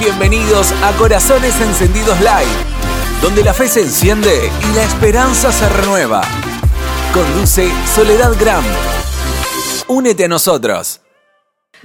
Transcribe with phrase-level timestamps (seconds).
[0.00, 2.48] Bienvenidos a Corazones Encendidos Live,
[3.20, 6.22] donde la fe se enciende y la esperanza se renueva.
[7.12, 8.64] Conduce Soledad Gram.
[9.88, 11.02] Únete a nosotros.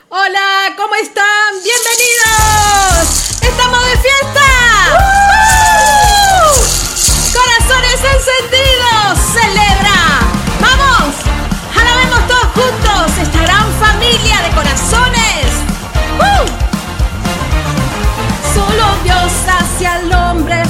[0.07, 1.25] Hola, ¿cómo están?
[1.62, 3.41] Bienvenidos.
[3.41, 4.47] Estamos de fiesta.
[7.33, 9.19] Corazones encendidos.
[9.33, 10.19] Celebra.
[10.61, 11.15] Vamos.
[11.77, 15.14] Alabemos todos juntos esta gran familia de corazones
[19.45, 20.64] sacia al hombre.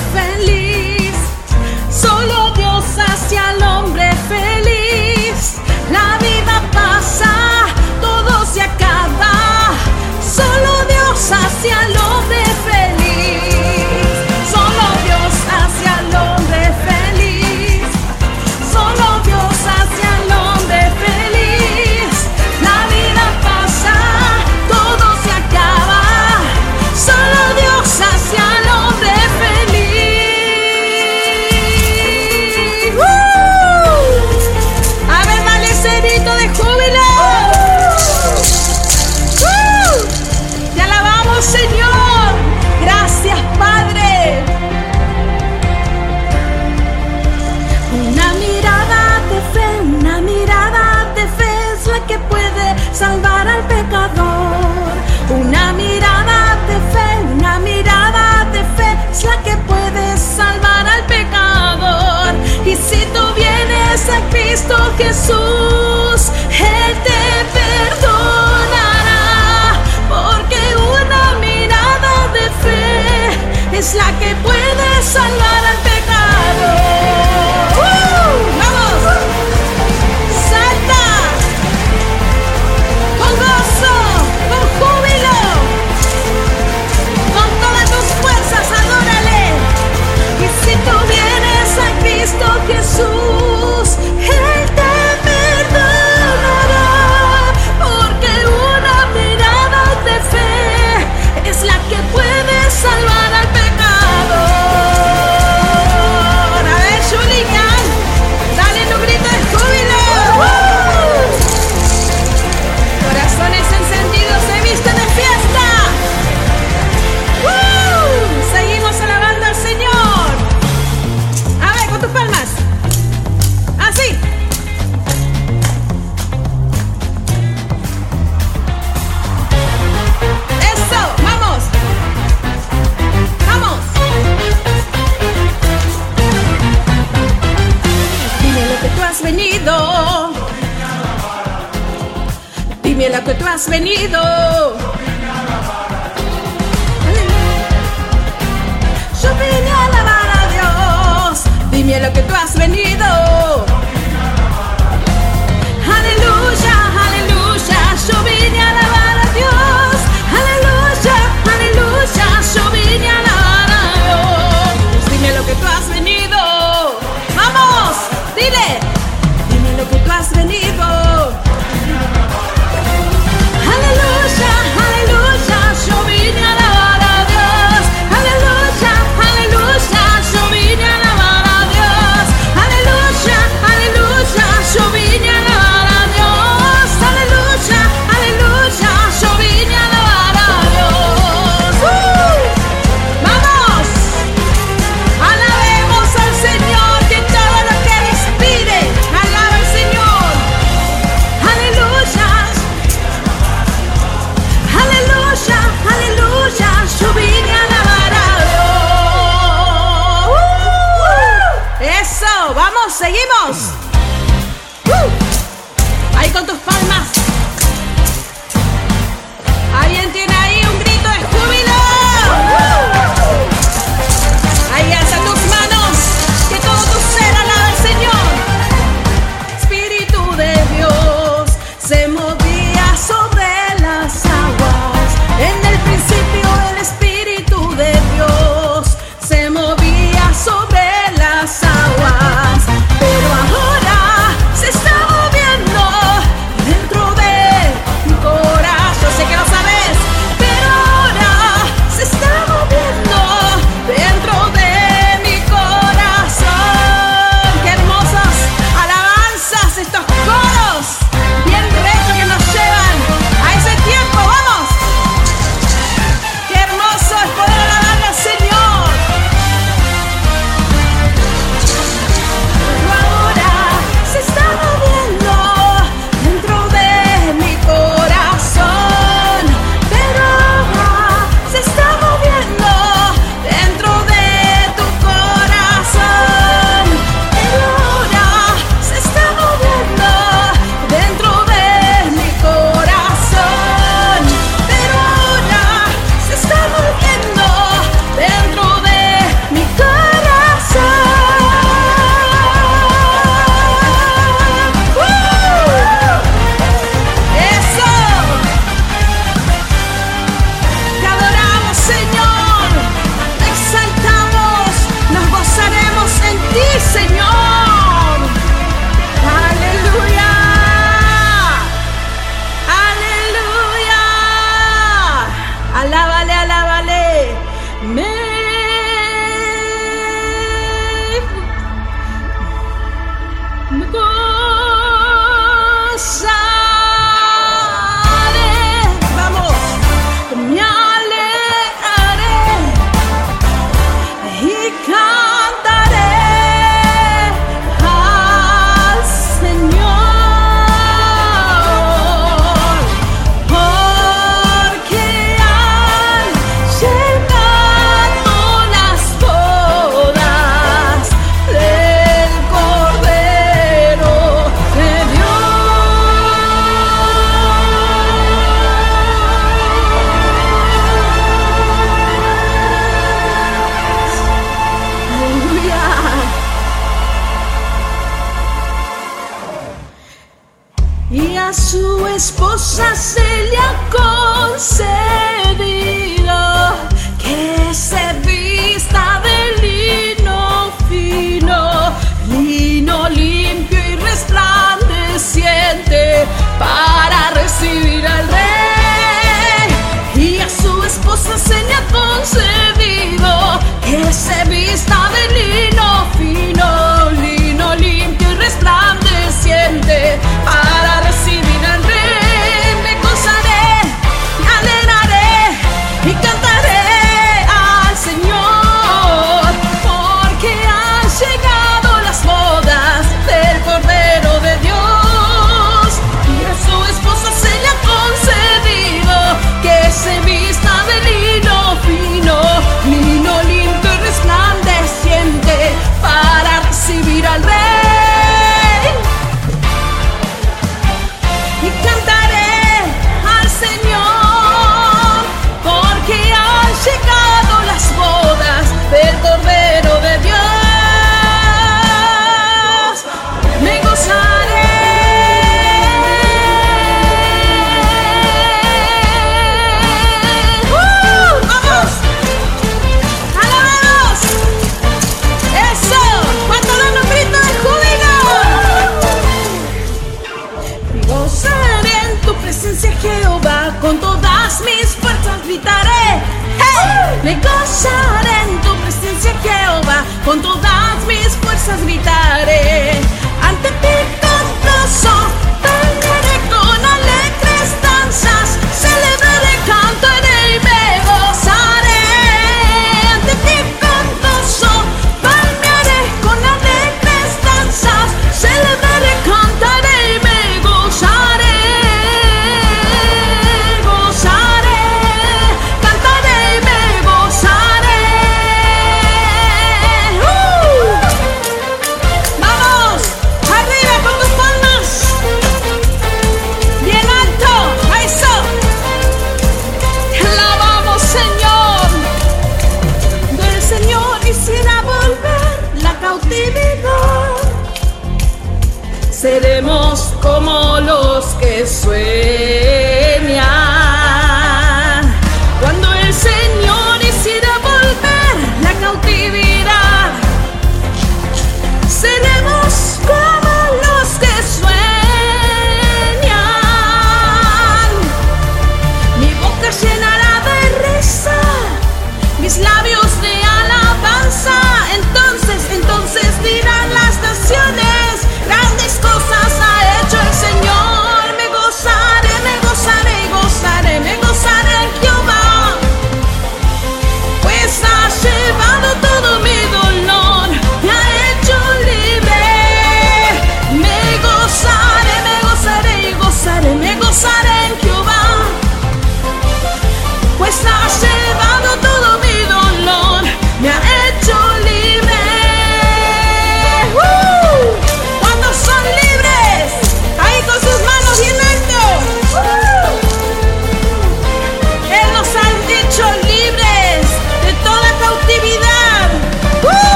[64.56, 67.25] Cristo Jesús, Él te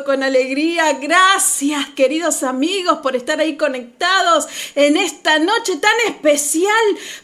[0.00, 0.98] con alegría.
[1.00, 6.72] Gracias, queridos amigos, por estar ahí conectados en esta noche tan especial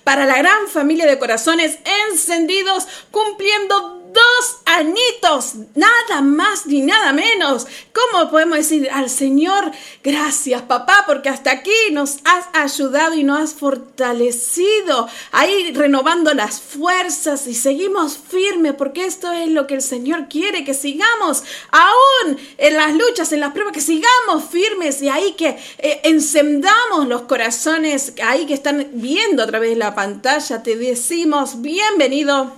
[0.05, 1.79] para la gran familia de corazones
[2.11, 7.67] encendidos, cumpliendo dos añitos, nada más ni nada menos.
[7.93, 9.71] ¿Cómo podemos decir al Señor,
[10.03, 16.61] gracias papá, porque hasta aquí nos has ayudado y nos has fortalecido, ahí renovando las
[16.61, 22.39] fuerzas y seguimos firmes, porque esto es lo que el Señor quiere, que sigamos aún
[22.57, 24.58] en las luchas, en las pruebas, que sigamos firmes
[25.01, 29.95] y ahí que eh, encendamos los corazones, ahí que están viendo a través de la
[29.95, 32.53] pantalla, te decimos bienvenido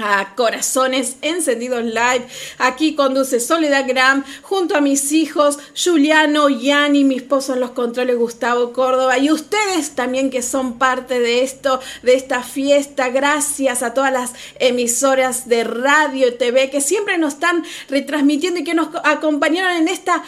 [0.00, 2.26] a Corazones Encendidos Live.
[2.58, 8.16] Aquí conduce Soledad Gram junto a mis hijos Juliano, Yanni, mi esposo en los controles
[8.16, 13.10] Gustavo Córdoba y ustedes también que son parte de esto, de esta fiesta.
[13.10, 18.64] Gracias a todas las emisoras de radio y TV que siempre nos están retransmitiendo y
[18.64, 20.22] que nos acompañaron en esta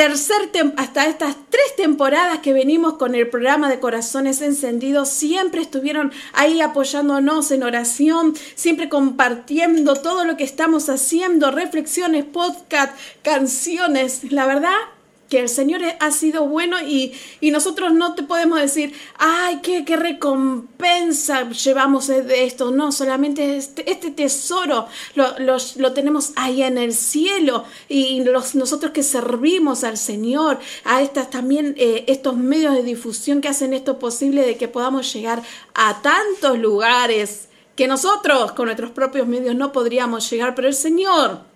[0.00, 6.10] tercer hasta estas tres temporadas que venimos con el programa de Corazones Encendidos, siempre estuvieron
[6.32, 14.32] ahí apoyándonos en oración, siempre compartiendo todo lo que estamos haciendo, reflexiones, podcast, canciones.
[14.32, 14.72] La verdad,
[15.30, 19.96] que el Señor ha sido bueno y, nosotros no te podemos decir, ay, qué, qué,
[19.96, 22.70] recompensa llevamos de esto.
[22.70, 28.92] No, solamente este, este tesoro lo, lo, tenemos ahí en el cielo y los, nosotros
[28.92, 33.98] que servimos al Señor, a estas también, eh, estos medios de difusión que hacen esto
[33.98, 35.42] posible de que podamos llegar
[35.74, 41.49] a tantos lugares que nosotros con nuestros propios medios no podríamos llegar, pero el Señor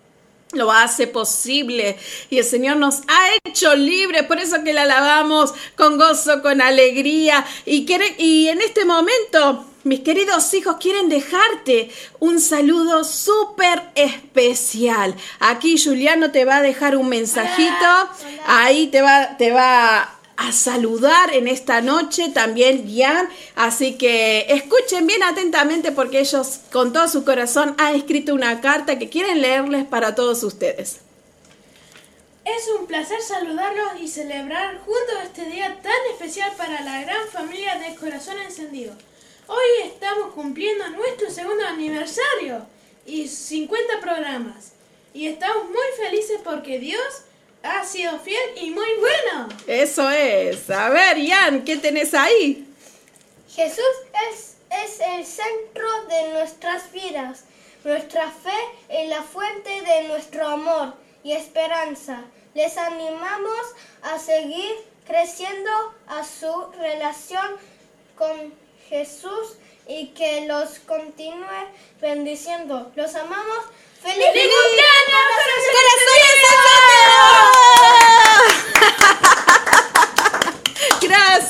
[0.55, 1.97] lo hace posible.
[2.29, 6.61] Y el Señor nos ha hecho libres, por eso que le alabamos con gozo, con
[6.61, 7.45] alegría.
[7.65, 7.85] Y,
[8.17, 15.15] y en este momento mis queridos hijos quieren dejarte un saludo súper especial.
[15.39, 17.85] Aquí Juliano te va a dejar un mensajito,
[18.47, 23.29] ahí te va, te va a saludar en esta noche también Jan.
[23.55, 28.99] Así que escuchen bien atentamente porque ellos con todo su corazón han escrito una carta
[28.99, 30.99] que quieren leerles para todos ustedes.
[32.45, 37.79] Es un placer saludarlos y celebrar juntos este día tan especial para la gran familia
[37.79, 38.93] de Corazón Encendido.
[39.47, 42.67] Hoy estamos cumpliendo nuestro segundo aniversario
[43.05, 44.73] y 50 programas.
[45.13, 47.24] Y estamos muy felices porque Dios
[47.65, 49.49] ha sido fiel y muy bueno.
[49.67, 50.69] Eso es.
[50.69, 52.67] A ver, Ian, ¿qué tenés ahí?
[53.53, 53.83] Jesús
[54.31, 57.45] es, es el centro de nuestras vidas.
[57.83, 58.57] Nuestra fe
[58.89, 60.93] es la fuente de nuestro amor
[61.23, 62.21] y esperanza.
[62.53, 63.61] Les animamos
[64.01, 65.71] a seguir creciendo
[66.07, 67.57] a su relación
[68.17, 68.53] con
[68.89, 69.57] Jesús
[69.87, 71.67] y que los continúe
[72.01, 72.91] bendiciendo.
[72.95, 73.65] Los amamos.
[74.01, 75.25] ¡Feliz, cumpleaños!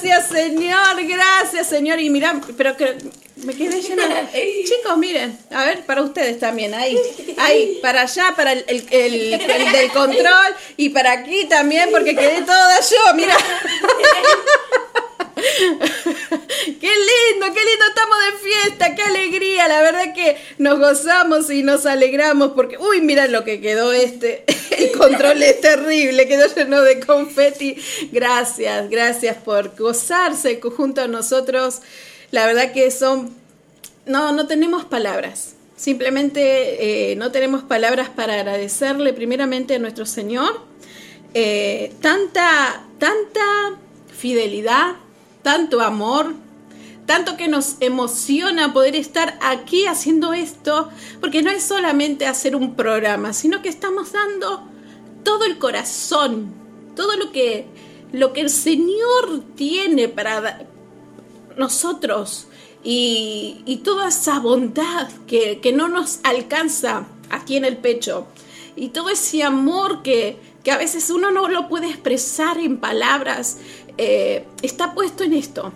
[0.05, 1.99] Gracias, Señor, gracias, Señor.
[1.99, 2.95] Y mira, pero que
[3.37, 4.03] me quedé llena.
[4.31, 6.95] Chicos, miren, a ver, para ustedes también, ahí,
[7.39, 12.43] ahí, para allá, para el, el, el del control y para aquí también, porque quedé
[12.43, 13.35] toda yo, mira.
[15.35, 21.63] qué lindo, qué lindo, estamos de fiesta, qué alegría, la verdad que nos gozamos y
[21.63, 24.45] nos alegramos porque, uy, mira lo que quedó este,
[24.79, 27.77] el control es terrible, quedó lleno de confeti.
[28.11, 31.81] Gracias, gracias por gozarse junto a nosotros.
[32.31, 33.35] La verdad que son,
[34.05, 35.55] no, no tenemos palabras.
[35.75, 40.61] Simplemente eh, no tenemos palabras para agradecerle primeramente a nuestro Señor
[41.37, 43.77] eh, tanta, tanta
[44.17, 44.95] fidelidad,
[45.41, 46.33] tanto amor,
[47.05, 52.75] tanto que nos emociona poder estar aquí haciendo esto, porque no es solamente hacer un
[52.75, 54.63] programa, sino que estamos dando
[55.23, 56.53] todo el corazón,
[56.95, 57.65] todo lo que,
[58.11, 60.67] lo que el Señor tiene para
[61.57, 62.47] nosotros
[62.83, 68.27] y, toda esa bondad que, no nos alcanza aquí en el pecho.
[68.75, 73.57] Y todo ese amor que, que a veces uno no lo puede expresar en palabras,
[73.97, 75.71] eh, está puesto en esto,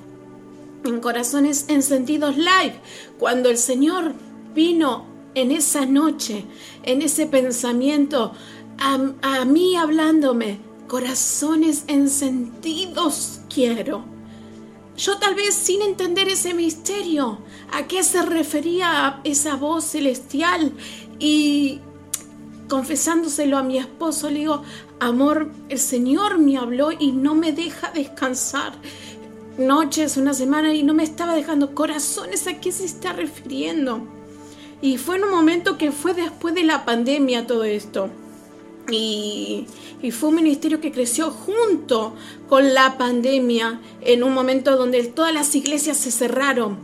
[0.84, 2.80] en Corazones Encendidos Live,
[3.18, 4.14] cuando el Señor
[4.54, 5.06] vino
[5.36, 6.46] en esa noche,
[6.84, 8.34] en ese pensamiento,
[8.78, 14.04] a, mí hablándome, corazones encendidos quiero.
[14.98, 17.40] Yo tal vez sin entender ese misterio,
[17.72, 20.74] a qué se refería esa voz celestial
[21.20, 21.80] y
[22.68, 24.64] confesándoselo a mi esposo, le digo,
[25.00, 28.74] amor, el Señor me habló y no me deja descansar.
[29.60, 32.48] Noches, una semana y no me estaba dejando corazones.
[32.48, 34.02] ¿A qué se está refiriendo?
[34.82, 38.10] Y fue en un momento que fue después de la pandemia todo esto.
[38.90, 39.68] Y,
[40.02, 42.16] y, fue un ministerio que creció junto
[42.48, 46.78] con la pandemia en un momento donde todas las iglesias se cerraron,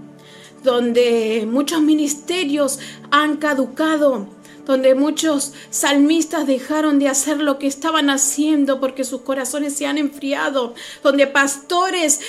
[0.63, 2.77] donde muchos ministerios
[3.09, 4.27] han caducado,
[4.65, 9.97] donde muchos salmistas dejaron de hacer lo que estaban haciendo porque sus corazones se han
[9.97, 12.19] enfriado, donde pastores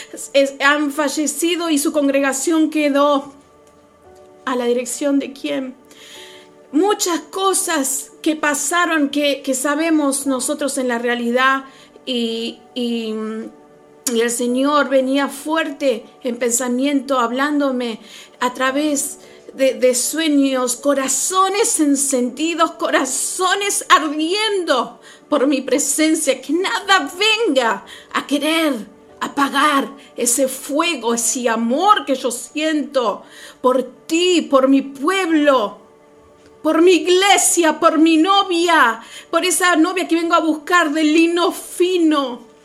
[0.60, 3.32] han fallecido y su congregación quedó
[4.44, 5.74] a la dirección de quién.
[6.72, 11.64] Muchas cosas que pasaron que, sabemos nosotros en la realidad
[12.04, 18.00] y, y el Señor venía fuerte en pensamiento, hablándome
[18.40, 19.18] a través
[19.56, 28.74] de, sueños, corazones encendidos, corazones ardiendo por mi presencia, que nada venga a querer
[29.18, 33.22] apagar ese fuego, ese amor que yo siento
[33.62, 35.78] por ti, por mi pueblo,
[36.62, 41.50] por mi iglesia, por mi novia, por esa novia que vengo a buscar de lino
[41.50, 42.55] fino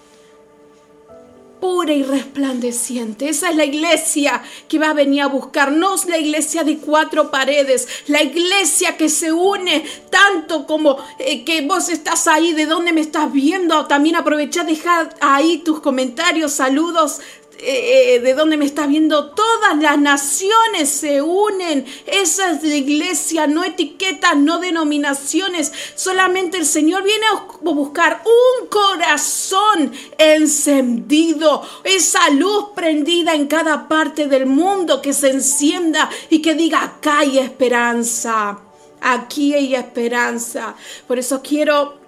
[1.61, 3.29] pura y resplandeciente.
[3.29, 7.87] Esa es la iglesia que va a venir a buscarnos, la iglesia de cuatro paredes,
[8.07, 13.01] la iglesia que se une tanto como eh, que vos estás ahí, de dónde me
[13.01, 13.85] estás viendo.
[13.85, 17.21] También aprovecha, dejar ahí tus comentarios, saludos
[17.63, 21.85] eh, de donde me estás viendo, todas las naciones se unen.
[22.07, 25.71] Esa es la iglesia, no etiquetas, no denominaciones.
[25.95, 34.27] Solamente el Señor viene a buscar un corazón encendido, esa luz prendida en cada parte
[34.27, 38.59] del mundo que se encienda y que diga, acá hay esperanza.
[39.03, 40.75] Aquí hay esperanza.
[41.07, 42.00] Por eso quiero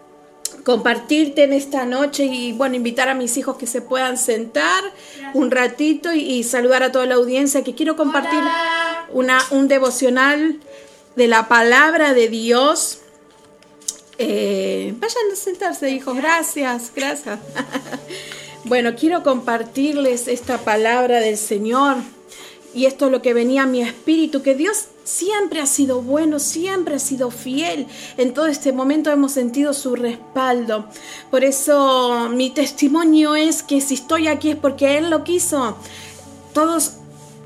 [0.64, 4.84] compartirte en esta noche y bueno, invitar a mis hijos que se puedan sentar
[5.34, 8.40] un ratito y, saludar a toda la audiencia que quiero compartir
[9.12, 10.60] una, un devocional
[11.16, 13.00] de la palabra de Dios.
[14.18, 16.16] Eh, vayan a sentarse, hijos.
[16.16, 17.40] Gracias, gracias.
[18.64, 21.98] bueno, quiero compartirles esta palabra del Señor
[22.74, 26.40] y esto es lo que venía a mi espíritu, que Dios siempre ha sido bueno,
[26.40, 27.88] siempre ha sido fiel.
[28.18, 30.86] En todo este momento hemos sentido su respaldo.
[31.30, 35.78] Por eso mi testimonio es que si estoy aquí es porque Él lo quiso.
[36.54, 36.94] Todos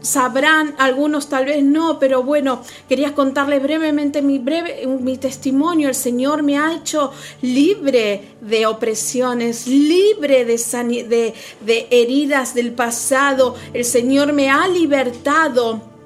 [0.01, 5.89] sabrán, algunos tal vez no, pero bueno, quería contarles brevemente mi, breve, mi testimonio.
[5.89, 13.55] El Señor me ha hecho libre de opresiones, libre de, de, de heridas del pasado.
[13.73, 15.96] El Señor me ha libertado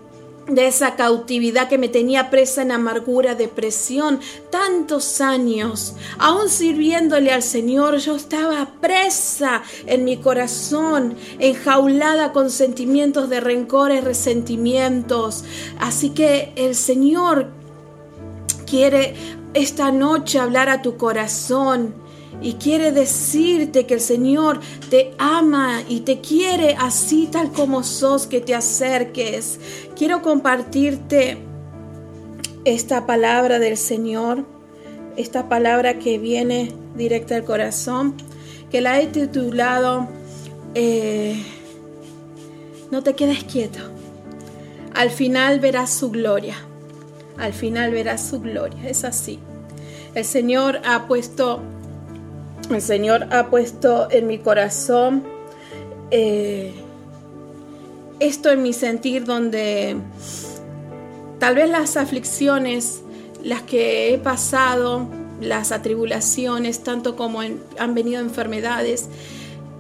[0.56, 5.96] de esa cautividad que me tenía presa en amargura, depresión, tantos años.
[6.18, 14.04] Aún sirviéndole al Señor, yo estaba presa en mi corazón, enjaulada con sentimientos de rencores,
[14.04, 15.44] resentimientos.
[15.80, 17.48] Así que el Señor
[18.66, 19.16] quiere
[19.54, 22.01] esta noche hablar a tu corazón
[22.42, 28.26] y quiere decirte que el Señor te ama y te quiere así tal como sos,
[28.26, 29.60] que te acerques.
[29.96, 31.38] Quiero compartirte
[32.66, 34.46] esta palabra del Señor,
[35.18, 38.16] esta palabra que viene directa al corazón,
[38.72, 40.08] que la he titulado
[40.74, 41.44] eh,
[42.90, 43.80] No te quedes quieto.
[44.94, 46.56] Al final verás su gloria.
[47.38, 48.90] Al final verás su gloria.
[48.90, 49.40] Es así.
[50.14, 51.62] El Señor ha puesto
[52.76, 55.24] el Señor ha puesto en mi corazón
[56.12, 56.74] eh,
[58.20, 59.98] esto en mi sentir donde
[61.40, 63.02] tal vez las aflicciones,
[63.44, 65.08] las que he pasado,
[65.40, 69.10] las atribulaciones, tanto como han venido enfermedades,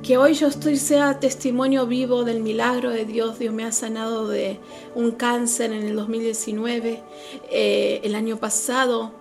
[0.01, 3.37] que hoy yo estoy sea testimonio vivo del milagro de Dios.
[3.37, 4.59] Dios me ha sanado de
[4.95, 7.03] un cáncer en el 2019.
[7.51, 9.11] Eh, el año pasado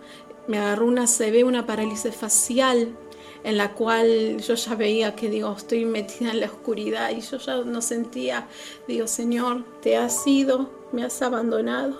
[0.46, 2.96] me agarró una ve una parálisis facial
[3.44, 7.38] en la cual yo ya veía que digo, estoy metida en la oscuridad y yo
[7.38, 8.46] ya no sentía,
[8.86, 11.98] digo, Señor, te has ido, me has abandonado.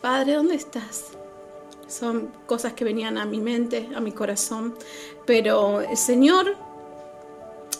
[0.00, 1.06] Padre, ¿dónde estás?
[1.88, 4.74] Son cosas que venían a mi mente, a mi corazón,
[5.24, 6.56] pero el Señor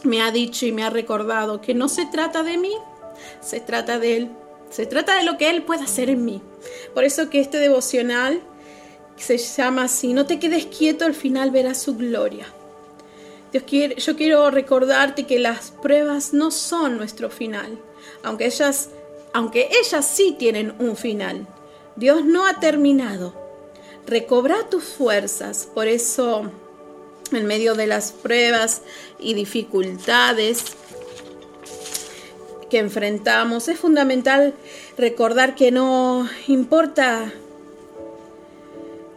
[0.05, 2.75] me ha dicho y me ha recordado que no se trata de mí,
[3.41, 4.31] se trata de Él,
[4.71, 6.43] se trata de lo que Él puede hacer en mí.
[6.95, 8.41] Por eso que este devocional
[9.17, 12.47] se llama así, no te quedes quieto, al final verás su gloria.
[13.53, 17.79] Dios quiere, yo quiero recordarte que las pruebas no son nuestro final,
[18.23, 18.91] aunque ellas,
[19.33, 21.47] aunque ellas sí tienen un final.
[21.97, 23.35] Dios no ha terminado.
[24.07, 26.51] Recobra tus fuerzas, por eso
[27.33, 28.83] en medio de las pruebas
[29.19, 30.65] y dificultades,
[32.71, 34.55] que enfrentamos, es fundamental
[34.99, 37.33] recordar que no importa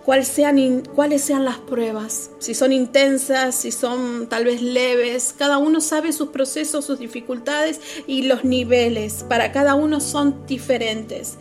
[0.05, 5.57] cuáles sean, cuáles sean las pruebas, si son intensas, si son tal vez leves, cada
[5.57, 11.37] uno sabe sus procesos, sus dificultades y los niveles, para cada uno son diferentes.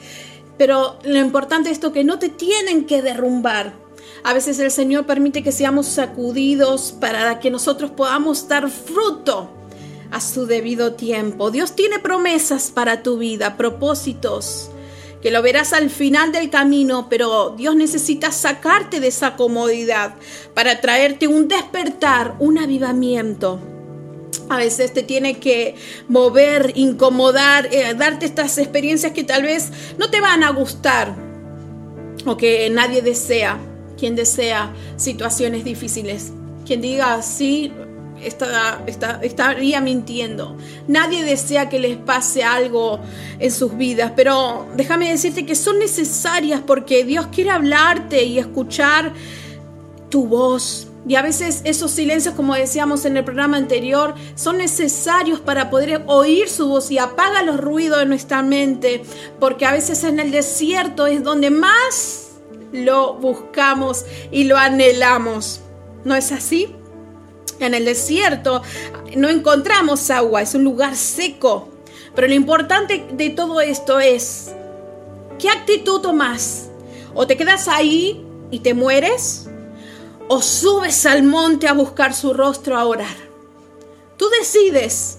[0.57, 3.73] Pero lo importante es esto que no te tienen que derrumbar.
[4.25, 9.49] A veces el Señor permite que seamos sacudidos para que nosotros podamos dar fruto
[10.11, 11.51] a su debido tiempo.
[11.51, 14.71] Dios tiene promesas para tu vida, propósitos,
[15.23, 20.15] que lo verás al final del camino, pero Dios necesita sacarte de esa comodidad
[20.55, 23.61] para traerte un despertar, un avivamiento.
[24.49, 25.75] A veces te tiene que
[26.09, 31.15] mover, incomodar, eh, darte estas experiencias que tal vez no te van a gustar
[32.25, 33.59] o que nadie desea.
[33.99, 36.33] Quien desea situaciones difíciles.
[36.65, 37.73] Quien diga, sí,
[38.23, 40.57] está, está, estaría mintiendo.
[40.87, 43.01] Nadie desea que les pase algo
[43.39, 49.13] en sus vidas, pero déjame decirte que son necesarias porque Dios quiere hablarte y escuchar
[50.11, 50.89] tu voz.
[51.07, 56.03] Y a veces esos silencios, como decíamos en el programa anterior, son necesarios para poder
[56.07, 59.03] oír su voz y apaga los ruidos de nuestra mente,
[59.41, 62.33] porque a veces en el desierto es donde más
[62.73, 65.61] lo buscamos y lo anhelamos.
[66.05, 66.75] ¿No es así?
[67.61, 68.63] En el desierto
[69.17, 71.69] no encontramos agua, es un lugar seco.
[72.15, 74.53] Pero lo importante de todo esto es,
[75.39, 76.69] ¿qué actitud tomas?
[77.15, 79.49] ¿O te quedas ahí y te mueres?
[80.29, 83.17] ¿O subes al monte a buscar su rostro a orar?
[84.17, 85.19] Tú decides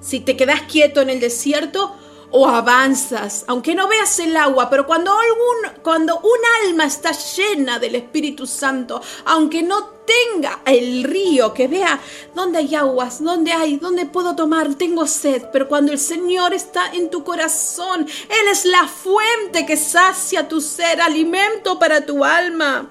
[0.00, 1.94] si te quedas quieto en el desierto
[2.36, 7.78] o avanzas, aunque no veas el agua, pero cuando, algún, cuando un alma está llena
[7.78, 12.00] del Espíritu Santo, aunque no tenga el río, que vea
[12.34, 16.90] dónde hay aguas, dónde hay, dónde puedo tomar, tengo sed, pero cuando el Señor está
[16.92, 22.90] en tu corazón, Él es la fuente que sacia tu ser, alimento para tu alma.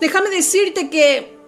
[0.00, 1.38] Déjame decirte que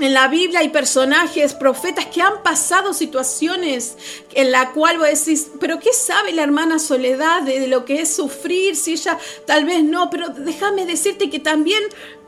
[0.00, 3.96] en la Biblia hay personajes, profetas que han pasado situaciones
[4.34, 8.14] en la cual vos decís, pero ¿qué sabe la hermana Soledad de, lo que es
[8.14, 8.76] sufrir?
[8.76, 11.82] Si ella tal vez no, pero déjame decirte que también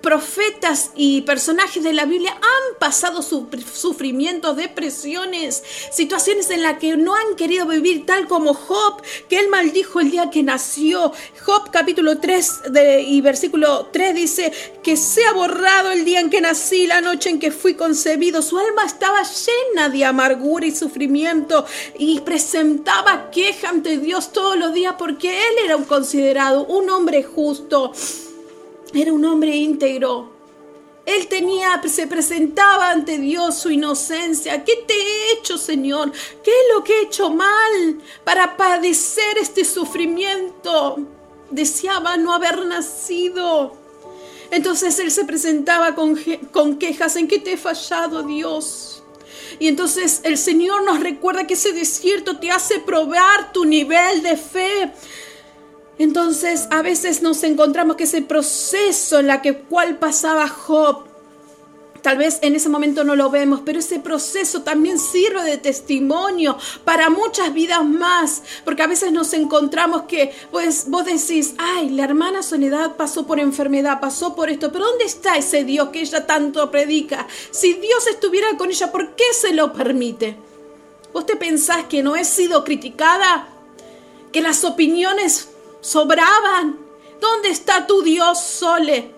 [0.06, 7.16] profetas y personajes de la Biblia han pasado sufrimientos, depresiones, situaciones en las que no
[7.16, 11.12] han querido vivir, tal como Job, que él maldijo el día que nació.
[11.44, 12.60] Job capítulo 3
[13.04, 14.52] y versículo 3 dice
[14.84, 18.42] que sea borrado el día en que nací, la noche en que fui concebido.
[18.42, 21.66] Su alma estaba llena de amargura y sufrimiento
[21.98, 27.22] y presentaba queja ante Dios todos los días porque él era un considerado un hombre
[27.22, 27.92] justo.
[28.92, 30.36] Era un hombre íntegro.
[31.04, 34.64] Él tenía, se presentaba ante Dios su inocencia.
[34.64, 36.10] ¿Qué te he hecho, Señor?
[36.10, 40.98] ¿Qué es lo que he hecho mal para padecer este sufrimiento?
[41.50, 43.76] Deseaba no haber nacido.
[44.50, 46.18] Entonces él se presentaba con,
[46.52, 47.14] con quejas.
[47.14, 48.95] ¿En qué te he fallado, Dios?
[49.58, 54.36] Y entonces el Señor nos recuerda que ese desierto te hace probar tu nivel de
[54.36, 54.92] fe.
[55.98, 61.05] Entonces a veces nos encontramos que ese proceso en la que cual pasaba Job,
[62.06, 66.56] tal vez en ese momento no lo vemos, pero ese proceso también sirve de testimonio
[66.84, 72.04] para muchas vidas más, porque a veces nos encontramos que pues vos decís, ay, la
[72.04, 76.28] hermana Soledad pasó por enfermedad, pasó por esto, pero ¿dónde está ese Dios que ella
[76.28, 77.26] tanto predica?
[77.50, 80.36] Si Dios estuviera con ella, ¿por qué se lo permite?
[81.12, 83.48] ¿Vos te pensás que no he sido criticada?
[84.30, 85.48] ¿Que las opiniones
[85.80, 86.78] sobraban.
[87.20, 89.15] ¿Dónde está tu Dios, Sole?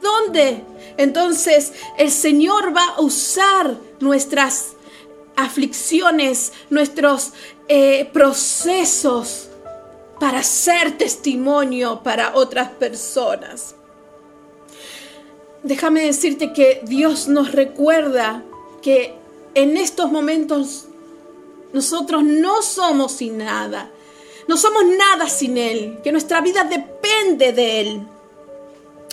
[0.00, 0.64] ¿Dónde?
[0.96, 4.72] Entonces el Señor va a usar nuestras
[5.36, 7.32] aflicciones, nuestros
[7.68, 9.48] eh, procesos
[10.18, 13.74] para ser testimonio para otras personas.
[15.62, 18.42] Déjame decirte que Dios nos recuerda
[18.82, 19.14] que
[19.54, 20.86] en estos momentos
[21.72, 23.90] nosotros no somos sin nada.
[24.46, 28.02] No somos nada sin Él, que nuestra vida depende de Él.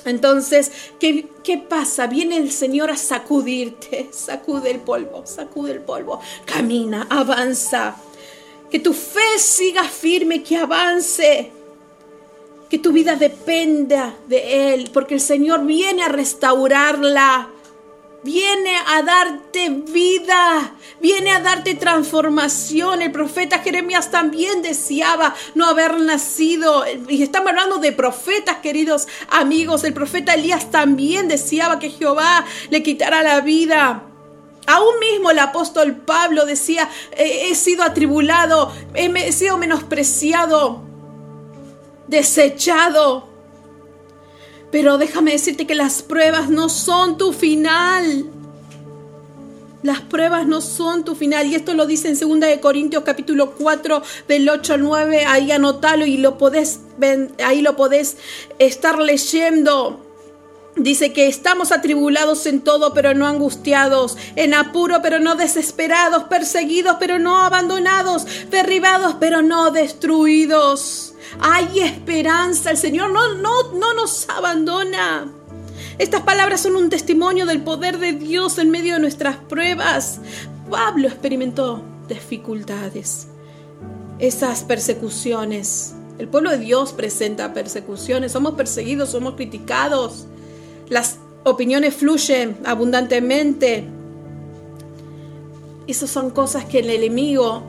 [0.05, 2.07] Entonces, ¿qué, ¿qué, pasa?
[2.07, 7.95] Viene el Señor a sacudirte, sacude el polvo, sacude el polvo, camina, avanza.
[8.69, 11.51] Que tu fe siga firme, que avance.
[12.69, 17.49] Que tu vida dependa de Él, porque el Señor viene a restaurarla
[18.25, 23.03] viene a darte vida, viene a darte transformación.
[23.03, 26.83] El profeta Jeremías también deseaba no haber nacido.
[27.07, 29.83] Y estamos hablando de profetas, queridos amigos.
[29.83, 34.03] El profeta Elías también deseaba que Jehová le quitara la vida.
[34.65, 40.81] Aún mismo el apóstol Pablo decía, he sido atribulado, he sido menospreciado,
[42.07, 43.34] desechado.
[44.71, 48.25] Pero déjame decirte que las pruebas no son tu final.
[49.84, 51.45] Las pruebas no son tu final.
[51.47, 55.25] Y esto lo dice en 2 de Corintios capítulo 4 del 8 al 9.
[55.25, 56.80] Ahí anotalo y lo podés,
[57.43, 58.17] ahí lo podés
[58.58, 60.01] estar leyendo.
[60.75, 66.97] Dice que estamos atribulados en todo, pero no angustiados, en apuro, pero no desesperados, perseguidos,
[66.99, 71.14] pero no abandonados, derribados, pero no destruidos.
[71.39, 75.31] Hay esperanza, el Señor no, no, no nos abandona.
[75.97, 80.19] Estas palabras son un testimonio del poder de Dios en medio de nuestras pruebas.
[80.69, 83.27] Pablo experimentó dificultades,
[84.19, 85.93] esas persecuciones.
[86.17, 90.27] El pueblo de Dios presenta persecuciones, somos perseguidos, somos criticados.
[90.89, 93.85] Las opiniones fluyen abundantemente.
[95.87, 97.63] Esas son cosas que el enemigo,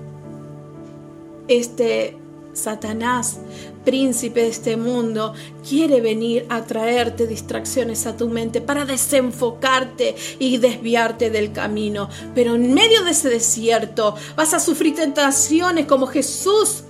[1.49, 2.17] este
[2.57, 3.39] Satanás,
[3.85, 5.35] príncipe de este mundo,
[5.69, 12.09] quiere venir a traerte distracciones a tu mente para desenfocarte y desviarte del camino.
[12.35, 16.85] Pero en medio de ese desierto vas a sufrir tentaciones como Jesús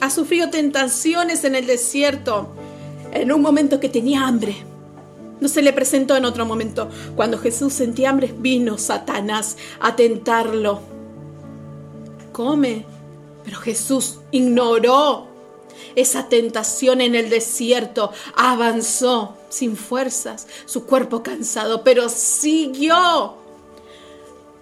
[0.00, 2.54] ha sufrido tentaciones en el desierto.
[3.12, 4.54] En un momento que tenía hambre,
[5.40, 6.88] no se le presentó en otro momento.
[7.16, 10.80] Cuando Jesús sentía hambre, vino Satanás a tentarlo.
[12.32, 12.97] Come.
[13.48, 15.26] Pero Jesús ignoró
[15.96, 18.12] esa tentación en el desierto.
[18.36, 23.36] Avanzó sin fuerzas, su cuerpo cansado, pero siguió.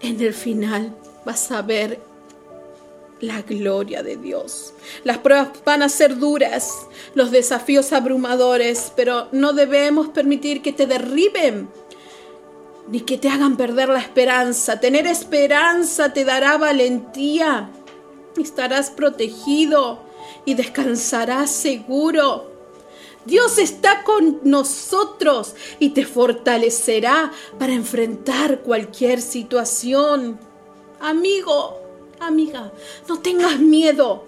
[0.00, 0.94] En el final
[1.24, 1.98] vas a ver
[3.18, 4.72] la gloria de Dios.
[5.02, 10.86] Las pruebas van a ser duras, los desafíos abrumadores, pero no debemos permitir que te
[10.86, 11.68] derriben
[12.86, 14.78] ni que te hagan perder la esperanza.
[14.78, 17.68] Tener esperanza te dará valentía.
[18.36, 20.00] Estarás protegido
[20.44, 22.50] y descansarás seguro.
[23.24, 30.38] Dios está con nosotros y te fortalecerá para enfrentar cualquier situación.
[31.00, 31.80] Amigo,
[32.20, 32.72] amiga,
[33.08, 34.24] no tengas miedo,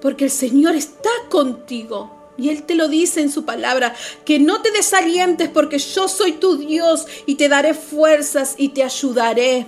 [0.00, 2.14] porque el Señor está contigo.
[2.36, 6.32] Y Él te lo dice en su palabra, que no te desalientes porque yo soy
[6.32, 9.66] tu Dios y te daré fuerzas y te ayudaré.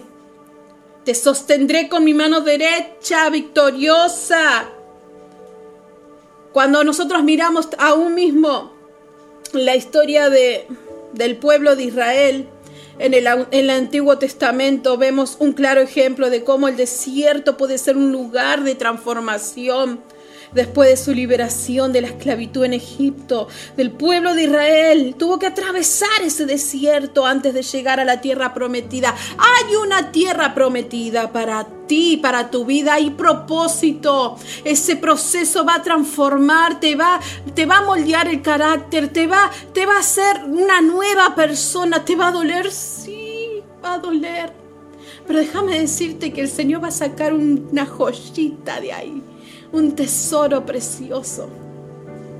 [1.04, 4.68] Te sostendré con mi mano derecha victoriosa.
[6.52, 8.72] Cuando nosotros miramos aún mismo
[9.52, 10.66] la historia de,
[11.12, 12.48] del pueblo de Israel,
[12.98, 17.78] en el, en el, Antiguo Testamento vemos un claro ejemplo de cómo el desierto puede
[17.78, 20.00] ser un lugar de transformación
[20.52, 25.14] después de su liberación de la esclavitud en Egipto, del pueblo de Israel.
[25.18, 29.14] Tuvo que atravesar ese desierto antes de llegar a la tierra prometida.
[29.38, 32.94] Hay una tierra prometida para ti, para tu vida.
[32.94, 34.36] Hay propósito.
[34.64, 37.20] Ese proceso va a transformarte, va,
[37.54, 42.04] te va a moldear el carácter, te va, te va a hacer una nueva persona.
[42.04, 42.70] ¿Te va a doler?
[42.70, 44.52] Sí, va a doler.
[45.26, 49.22] Pero déjame decirte que el Señor va a sacar una joyita de ahí
[49.72, 51.48] un tesoro precioso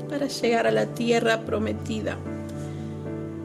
[0.09, 2.17] para llegar a la tierra prometida.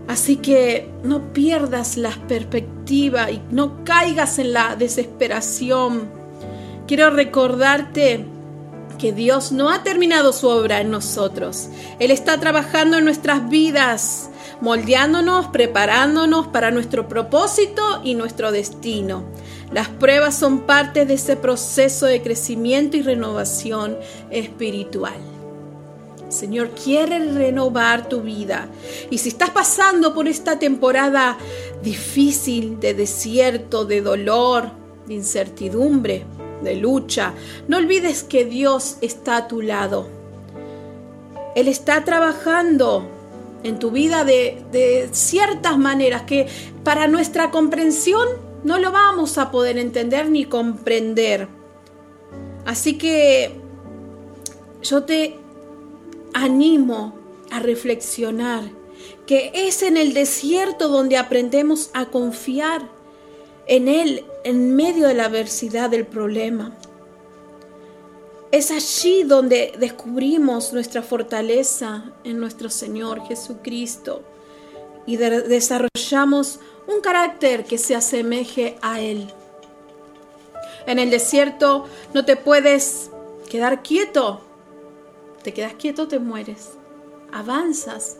[0.07, 6.09] Así que no pierdas la perspectiva y no caigas en la desesperación.
[6.87, 8.25] Quiero recordarte
[8.99, 11.69] que Dios no ha terminado su obra en nosotros.
[11.99, 14.29] Él está trabajando en nuestras vidas,
[14.61, 19.23] moldeándonos, preparándonos para nuestro propósito y nuestro destino.
[19.71, 23.97] Las pruebas son parte de ese proceso de crecimiento y renovación
[24.29, 25.15] espiritual.
[26.29, 28.67] Señor quiere renovar tu vida.
[29.09, 31.37] Y si estás pasando por esta temporada
[31.83, 34.71] difícil de desierto, de dolor,
[35.07, 36.25] de incertidumbre,
[36.61, 37.33] de lucha,
[37.67, 40.07] no olvides que Dios está a tu lado.
[41.55, 43.07] Él está trabajando
[43.63, 46.47] en tu vida de, de ciertas maneras que
[46.83, 51.47] para nuestra comprensión no lo vamos a poder entender ni comprender.
[52.65, 53.51] Así que
[54.81, 55.37] yo te
[56.33, 57.13] animo
[57.51, 58.63] a reflexionar
[59.27, 62.89] que es en el desierto donde aprendemos a confiar
[63.67, 66.75] en Él en medio de la adversidad del problema.
[68.51, 74.23] Es allí donde descubrimos nuestra fortaleza en nuestro Señor Jesucristo
[75.05, 79.27] y desarrollamos un carácter que se asemeje a Él.
[80.85, 83.09] En el desierto no te puedes
[83.49, 84.41] quedar quieto.
[85.43, 86.71] Te quedas quieto, te mueres.
[87.31, 88.17] Avanzas,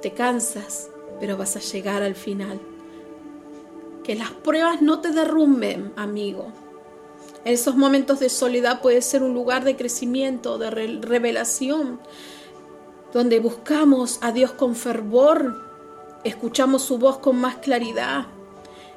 [0.00, 0.88] te cansas,
[1.20, 2.60] pero vas a llegar al final.
[4.02, 6.46] Que las pruebas no te derrumben, amigo.
[7.44, 12.00] Esos momentos de soledad puede ser un lugar de crecimiento, de revelación,
[13.12, 15.69] donde buscamos a Dios con fervor,
[16.24, 18.26] escuchamos su voz con más claridad.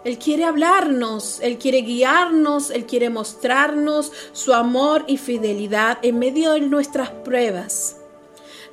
[0.04, 6.54] Él quiere hablarnos, Él quiere guiarnos, Él quiere mostrarnos su amor y fidelidad en medio
[6.54, 7.98] de nuestras pruebas.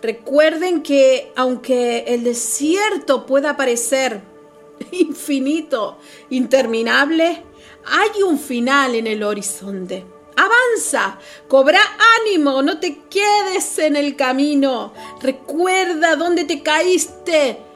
[0.02, 4.22] Recuerden que aunque el desierto pueda parecer
[4.92, 5.98] infinito,
[6.30, 7.44] interminable,
[7.84, 10.04] hay un final en el horizonte.
[10.36, 11.80] Avanza, cobra
[12.20, 14.92] ánimo, no te quedes en el camino.
[15.20, 17.69] Recuerda dónde te caíste.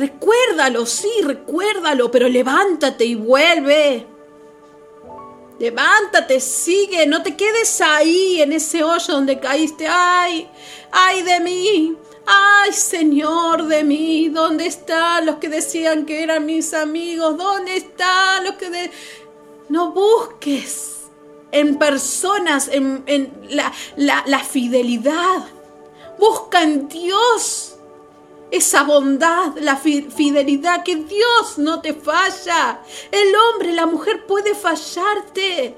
[0.00, 4.06] Recuérdalo, sí, recuérdalo, pero levántate y vuelve.
[5.58, 9.86] Levántate, sigue, no te quedes ahí en ese hoyo donde caíste.
[9.86, 10.48] Ay,
[10.90, 11.96] ay de mí.
[12.24, 17.36] Ay, Señor de mí, ¿dónde están los que decían que eran mis amigos?
[17.36, 18.90] ¿Dónde están los que...
[19.68, 21.10] No busques
[21.52, 23.04] en personas, en,
[23.46, 25.46] la, fidelidad.
[26.18, 27.76] Busca en Dios
[28.50, 32.82] esa bondad, la fidelidad, que Dios no te falla.
[33.10, 35.76] El hombre, la mujer puede fallarte,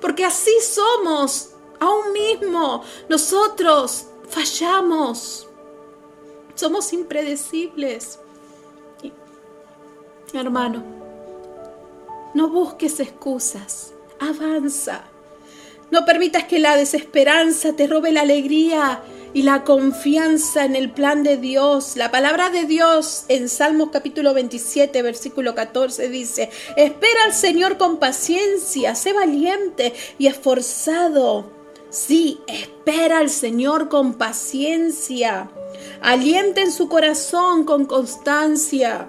[0.00, 2.84] porque así somos, aún mismo.
[3.08, 5.48] Nosotros fallamos,
[6.54, 8.18] somos impredecibles.
[10.34, 10.82] Hermano,
[12.34, 15.04] no busques excusas, avanza.
[15.90, 19.02] No permitas que la desesperanza te robe la alegría
[19.34, 21.96] y la confianza en el plan de Dios.
[21.96, 27.98] La palabra de Dios en Salmos capítulo 27, versículo 14 dice, espera al Señor con
[27.98, 31.50] paciencia, sé valiente y esforzado.
[31.90, 35.50] Sí, espera al Señor con paciencia.
[36.00, 39.08] Alienta en su corazón con constancia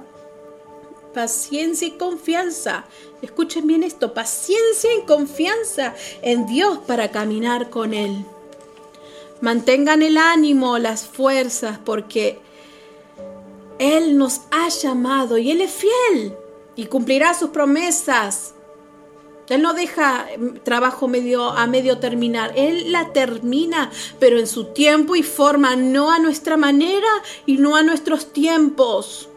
[1.14, 2.86] paciencia y confianza.
[3.22, 8.26] Escuchen bien esto, paciencia y confianza en Dios para caminar con Él.
[9.44, 12.40] Mantengan el ánimo, las fuerzas, porque
[13.78, 16.34] Él nos ha llamado y Él es fiel
[16.78, 18.56] y cumplirá sus promesas.
[19.50, 20.28] Él no deja
[20.64, 26.10] trabajo medio, a medio terminar, Él la termina, pero en su tiempo y forma, no
[26.10, 27.10] a nuestra manera
[27.46, 29.28] y no a nuestros tiempos.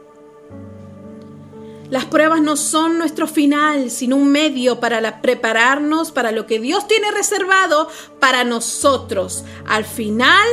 [1.90, 6.88] Las pruebas no son nuestro final, sino un medio para prepararnos para lo que Dios
[6.88, 9.44] tiene reservado para nosotros.
[9.66, 10.46] Al final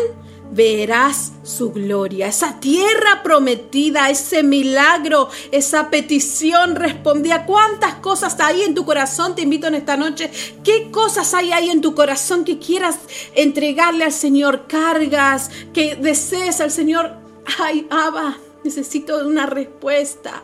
[0.52, 7.46] verás su gloria, esa tierra prometida, ese milagro, esa petición respondida.
[7.48, 9.34] ¿Cuántas cosas hay en tu corazón?
[9.34, 10.30] Te invito en esta noche.
[10.64, 13.00] ¿Qué cosas hay ahí en tu corazón que quieras
[13.34, 14.68] entregarle al Señor?
[14.68, 17.14] Cargas, que desees al Señor.
[17.60, 20.44] Ay, Abba, necesito una respuesta.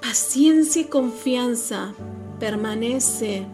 [0.00, 1.92] Paciencia y confianza
[2.38, 3.46] permanece.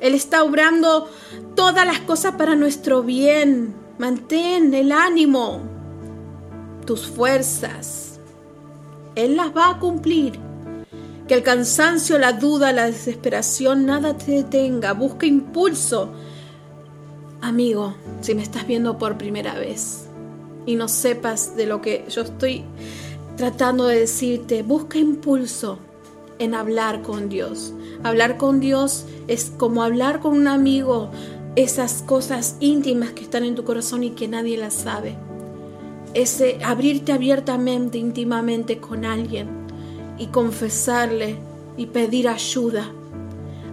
[0.00, 1.10] Él está obrando
[1.54, 3.74] todas las cosas para nuestro bien.
[3.98, 5.60] Mantén el ánimo,
[6.86, 8.18] tus fuerzas.
[9.14, 10.38] Él las va a cumplir.
[11.28, 14.94] Que el cansancio, la duda, la desesperación, nada te detenga.
[14.94, 16.10] Busca impulso.
[17.42, 20.06] Amigo, si me estás viendo por primera vez
[20.66, 22.64] y no sepas de lo que yo estoy
[23.40, 25.78] tratando de decirte, busca impulso
[26.38, 27.72] en hablar con Dios.
[28.02, 31.10] Hablar con Dios es como hablar con un amigo,
[31.56, 35.16] esas cosas íntimas que están en tu corazón y que nadie las sabe.
[36.12, 39.48] Ese abrirte abiertamente, íntimamente con alguien
[40.18, 41.36] y confesarle
[41.78, 42.92] y pedir ayuda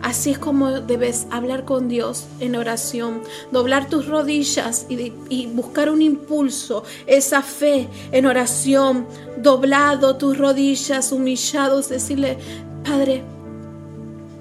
[0.02, 3.22] Así es como debes hablar con Dios en oración,
[3.52, 11.90] doblar tus rodillas y, buscar un impulso, esa fe en oración, doblado tus rodillas, humillados,
[11.90, 12.38] decirle,
[12.86, 13.24] Padre,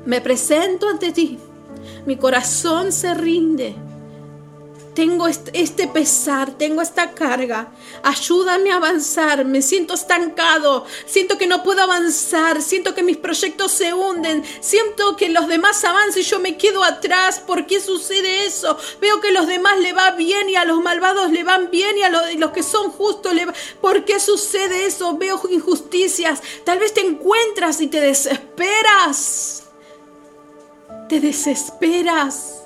[0.04, 1.38] me presento ante ti,
[2.06, 3.74] mi corazón se rinde
[4.96, 7.68] tengo este pesar, tengo esta carga.
[8.02, 9.44] Ayúdame a avanzar.
[9.44, 10.86] Me siento estancado.
[11.04, 12.62] Siento que no puedo avanzar.
[12.62, 14.42] Siento que mis proyectos se hunden.
[14.60, 17.40] Siento que los demás avanzan y yo me quedo atrás.
[17.40, 18.78] ¿Por qué sucede eso?
[18.98, 21.98] Veo que a los demás le va bien y a los malvados le van bien
[21.98, 23.52] y a los, que son justos le va...
[23.82, 25.18] ¿Por qué sucede eso?
[25.18, 26.40] Veo injusticias.
[26.64, 29.64] Tal vez te encuentras y te desesperas.
[31.10, 32.65] Te desesperas.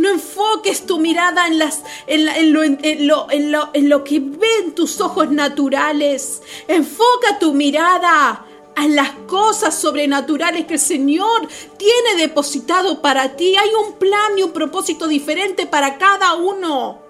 [0.00, 6.40] No enfoques tu mirada en, las, en, lo, en, lo, que ven tus ojos naturales.
[6.66, 8.46] Enfoca tu mirada
[8.78, 11.46] en las cosas sobrenaturales que el Señor
[11.76, 13.54] tiene depositado para ti.
[13.56, 17.02] Hay un plan y un propósito diferente para cada uno.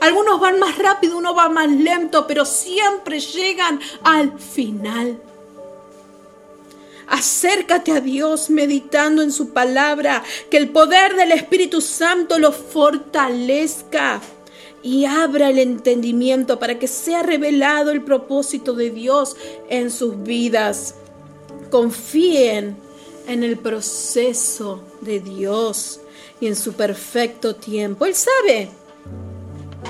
[0.00, 5.22] Algunos van más rápido, uno va más lento, pero siempre llegan al final.
[7.06, 14.20] Acércate a Dios meditando en su palabra, que el poder del Espíritu Santo lo fortalezca
[14.82, 19.36] y abra el entendimiento para que sea revelado el propósito de Dios
[19.70, 20.94] en sus vidas.
[21.70, 22.76] Confíen
[23.26, 26.00] en el proceso de Dios
[26.40, 28.04] y en su perfecto tiempo.
[28.04, 28.68] Él sabe,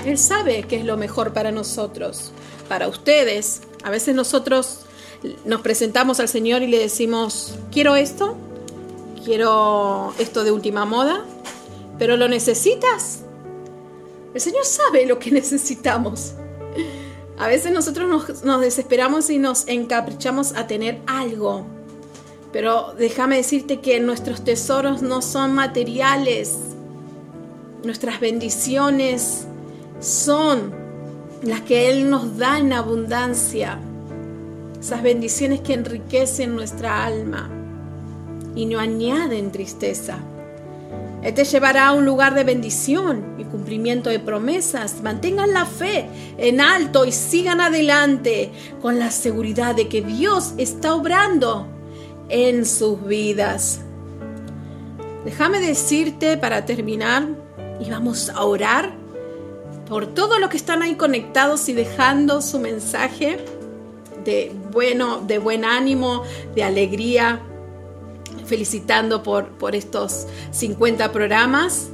[0.05, 2.31] Él sabe que es lo mejor para nosotros,
[2.69, 3.61] para ustedes.
[3.83, 4.84] A veces nosotros
[5.45, 8.35] nos presentamos al Señor y le decimos, quiero esto,
[9.23, 11.25] quiero esto de última moda,
[11.97, 13.21] pero lo necesitas.
[14.33, 16.33] El Señor sabe lo que necesitamos.
[17.37, 21.65] A veces nosotros nos, desesperamos y nos encaprichamos a tener algo.
[22.53, 26.57] Pero déjame decirte que nuestros tesoros no son materiales.
[27.83, 29.45] Nuestras bendiciones
[29.99, 30.73] son
[31.41, 33.79] las que Él nos da en abundancia
[34.85, 37.49] esas bendiciones que enriquecen nuestra alma
[38.53, 40.19] y no añaden tristeza.
[41.23, 45.01] Él te llevará a un lugar de bendición y cumplimiento de promesas.
[45.01, 46.05] Mantengan la fe
[46.37, 51.65] en alto y sigan adelante con la seguridad de que Dios está obrando
[52.29, 53.79] en sus vidas.
[55.25, 57.25] Déjame decirte para terminar
[57.83, 58.93] y vamos a orar
[59.87, 63.43] por todos los que están ahí conectados y dejando su mensaje
[64.25, 66.23] de, bueno, de buen ánimo,
[66.53, 67.41] de alegría,
[68.45, 71.87] felicitando por, por estos 50 programas,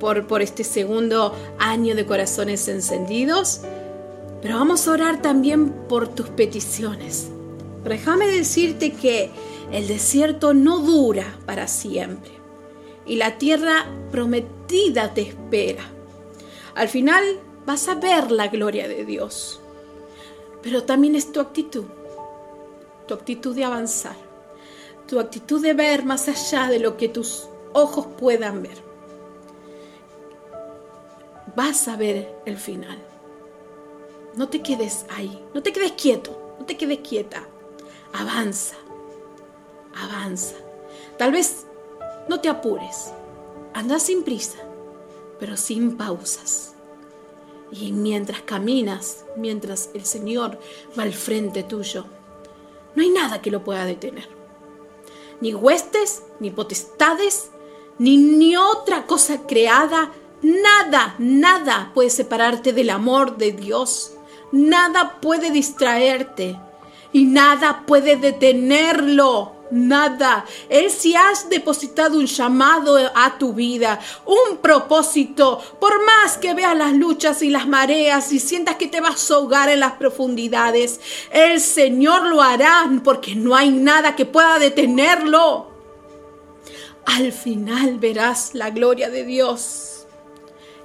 [0.00, 3.60] por, por este segundo año de corazones encendidos.
[4.42, 7.28] Pero vamos a orar también por tus peticiones.
[7.84, 9.30] déjame decirte que
[9.72, 12.32] el desierto no dura para siempre
[13.06, 15.84] y la tierra prometida te espera.
[16.74, 17.24] Al final
[17.66, 19.60] vas a ver la gloria de Dios
[20.62, 21.84] pero también es tu actitud,
[23.06, 24.16] tu actitud de avanzar,
[25.06, 28.78] tu actitud de ver más allá de lo que tus ojos puedan ver.
[31.56, 32.98] Vas a ver el final.
[34.36, 37.42] No te quedes ahí, no te quedes quieto, no te quedes quieta.
[38.12, 38.76] Avanza,
[39.96, 40.54] avanza.
[41.16, 41.66] Tal vez
[42.28, 43.12] no te apures,
[43.74, 44.58] anda sin prisa,
[45.40, 46.74] pero sin pausas.
[47.70, 50.58] Y mientras caminas, mientras el Señor
[50.98, 52.06] va al frente tuyo,
[52.94, 54.28] no hay nada que lo pueda detener.
[55.40, 57.50] Ni huestes, ni potestades,
[57.98, 60.12] ni, ni otra cosa creada,
[60.42, 64.14] nada, nada puede separarte del amor de Dios.
[64.50, 66.58] Nada puede distraerte
[67.12, 70.44] y nada puede detenerlo nada.
[70.68, 76.76] Él si has depositado un llamado a tu vida, un propósito, por más que veas
[76.76, 81.00] las luchas y las mareas y sientas que te vas a ahogar en las profundidades,
[81.30, 85.68] el Señor lo hará porque no hay nada que pueda detenerlo.
[87.04, 90.06] Al final verás la gloria de Dios.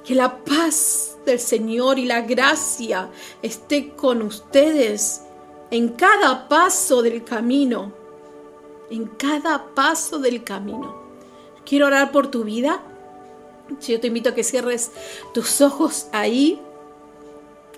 [0.06, 3.10] Que la paz del Señor y la gracia
[3.42, 5.22] esté con ustedes
[5.72, 8.03] en cada paso del camino
[8.94, 10.96] en cada paso del camino.
[11.66, 12.84] Quiero orar por tu vida.
[13.82, 14.92] Yo te invito a que cierres
[15.34, 16.62] tus ojos ahí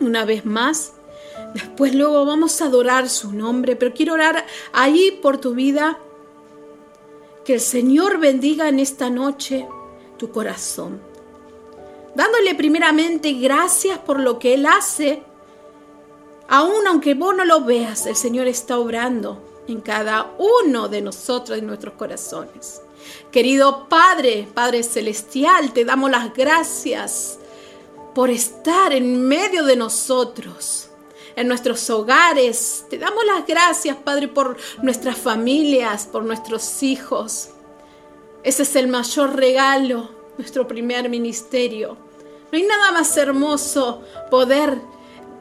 [0.02, 0.92] una vez más.
[1.54, 6.00] Después luego vamos a adorar su nombre, pero quiero orar ahí por tu vida.
[7.46, 9.66] Que el Señor bendiga en esta noche
[10.18, 11.00] tu corazón.
[12.14, 15.24] Dándole primeramente gracias por lo que Él hace.
[16.50, 21.58] Aún aunque vos no lo veas, el Señor está obrando en cada uno de nosotros,
[21.58, 22.82] en nuestros corazones.
[23.32, 27.40] Querido Padre, Padre Celestial, te damos las gracias
[28.14, 30.90] por estar en medio de nosotros,
[31.36, 32.86] en nuestros hogares.
[32.90, 37.50] Te damos las gracias, Padre, por nuestras familias, por nuestros hijos.
[38.44, 41.98] Ese es el mayor regalo, nuestro primer ministerio.
[42.52, 44.02] No hay nada más hermoso
[44.32, 44.80] poder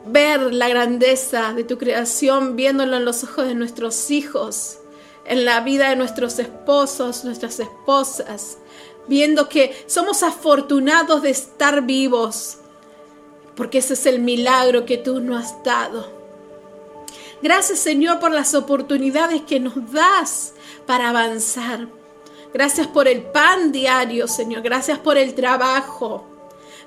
[0.07, 4.79] ver la grandeza de tu creación viéndolo en los ojos de nuestros hijos,
[5.25, 8.59] en la vida de nuestros esposos, nuestras esposas,
[9.09, 12.59] viendo que somos afortunados de estar vivos,
[13.57, 16.13] porque ese es el milagro que tú nos has dado.
[17.43, 20.55] Gracias Señor por las oportunidades que nos das
[20.87, 21.89] para avanzar.
[22.53, 24.63] Gracias por el pan diario, Señor.
[24.63, 26.25] Gracias por el trabajo.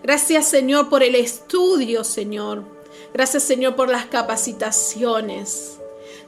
[0.01, 2.76] Gracias Señor por el estudio, Señor.
[3.13, 5.79] Gracias Señor por las capacitaciones.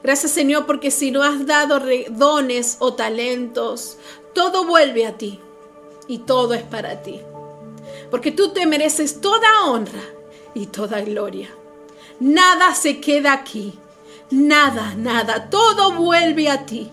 [0.02, 3.98] Gracias Señor porque si no has dado dones o talentos,
[4.32, 5.40] todo vuelve a ti
[6.08, 7.20] y todo es para ti.
[8.10, 10.02] Porque tú te mereces toda honra
[10.54, 11.50] y toda gloria.
[12.18, 13.78] Nada se queda aquí.
[14.30, 16.90] Nada, nada, todo vuelve a ti.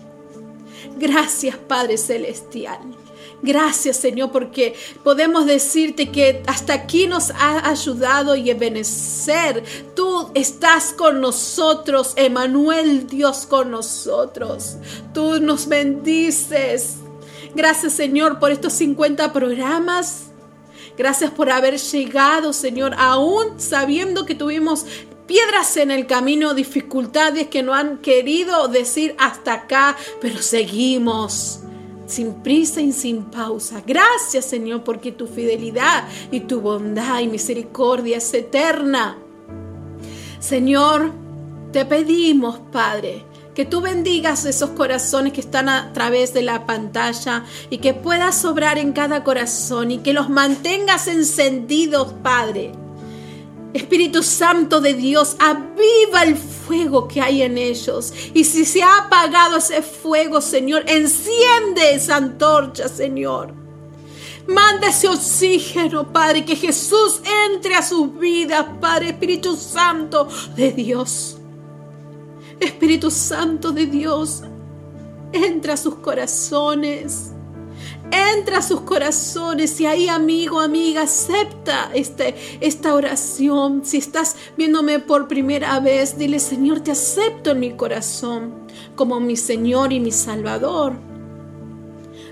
[0.96, 2.97] Gracias Padre Celestial.
[3.42, 4.74] Gracias Señor porque
[5.04, 9.62] podemos decirte que hasta aquí nos ha ayudado y benecer.
[9.94, 14.76] Tú estás con nosotros, Emanuel Dios con nosotros.
[15.14, 16.96] Tú nos bendices.
[17.54, 20.24] Gracias Señor por estos 50 programas.
[20.96, 24.84] Gracias por haber llegado, Señor, aún sabiendo que tuvimos
[25.28, 31.60] piedras en el camino, dificultades que no han querido decir hasta acá, pero seguimos
[32.08, 33.82] sin prisa y sin pausa.
[33.86, 39.18] Gracias Señor porque tu fidelidad y tu bondad y misericordia es eterna.
[40.40, 41.12] Señor,
[41.72, 47.44] te pedimos, Padre, que tú bendigas esos corazones que están a través de la pantalla
[47.70, 52.72] y que puedas obrar en cada corazón y que los mantengas encendidos, Padre.
[53.74, 58.12] Espíritu Santo de Dios, aviva el fuego que hay en ellos.
[58.34, 63.52] Y si se ha apagado ese fuego, Señor, enciende esa antorcha, Señor.
[64.46, 71.36] Manda ese oxígeno, Padre, que Jesús entre a sus vidas, Padre, Espíritu Santo de Dios.
[72.58, 74.42] Espíritu Santo de Dios,
[75.32, 77.32] entra a sus corazones.
[78.10, 83.84] Entra a sus corazones y ahí, amigo, amiga, acepta este, esta oración.
[83.84, 88.54] Si estás viéndome por primera vez, dile, Señor, te acepto en mi corazón
[88.94, 90.94] como mi Señor y mi Salvador.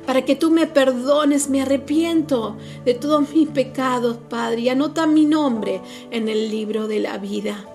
[0.06, 5.26] Para que tú me perdones, me arrepiento de todos mis pecados, Padre, y anota mi
[5.26, 7.68] nombre en el libro de la vida.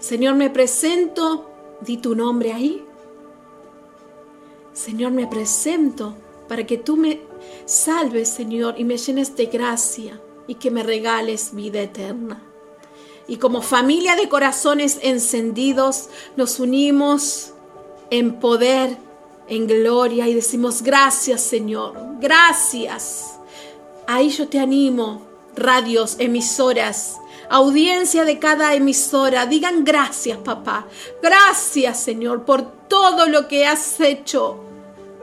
[0.00, 1.48] Señor, me presento,
[1.80, 2.84] di tu nombre ahí.
[4.72, 6.14] Señor, me presento
[6.48, 7.20] para que tú me
[7.66, 12.42] salves, Señor, y me llenes de gracia y que me regales vida eterna.
[13.28, 17.52] Y como familia de corazones encendidos, nos unimos
[18.10, 18.96] en poder,
[19.48, 23.38] en gloria y decimos gracias, Señor, gracias.
[24.06, 27.16] Ahí yo te animo, radios, emisoras,
[27.50, 30.86] audiencia de cada emisora, digan gracias, papá.
[31.22, 34.67] Gracias, Señor, por todo lo que has hecho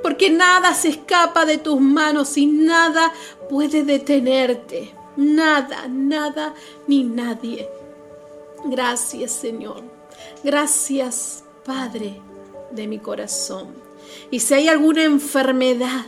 [0.05, 3.11] porque nada se escapa de tus manos y nada
[3.49, 4.93] puede detenerte.
[5.17, 6.53] Nada, nada
[6.85, 7.67] ni nadie.
[8.65, 9.81] Gracias Señor.
[10.43, 12.21] Gracias Padre
[12.69, 13.69] de mi corazón.
[14.29, 16.05] Y si hay alguna enfermedad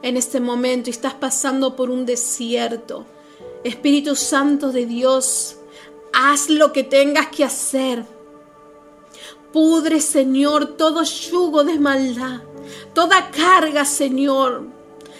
[0.00, 3.04] en este momento y estás pasando por un desierto,
[3.64, 5.58] Espíritu Santo de Dios,
[6.14, 8.02] haz lo que tengas que hacer.
[9.52, 12.45] Pudre, Señor, todo yugo de maldad
[12.94, 14.76] toda carga, Señor.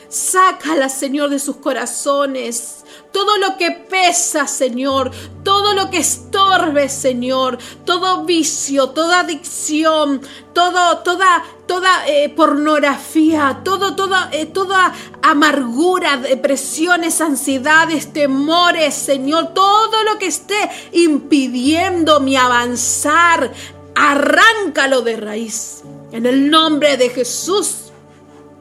[0.09, 2.84] Sácala, Señor, de sus corazones.
[3.12, 5.11] Todo lo que pesa, Señor.
[5.42, 7.59] Todo lo que estorbe, Señor.
[7.84, 10.20] Todo vicio, toda adicción,
[10.53, 14.92] todo, toda, toda eh, pornografía, todo, toda, eh, toda
[15.22, 19.55] amargura, depresiones, ansiedades, temores, Señor.
[19.55, 23.53] Todo lo que esté impidiendo mi avanzar,
[23.97, 25.82] arráncalo de raíz.
[26.12, 27.92] En el nombre de Jesús,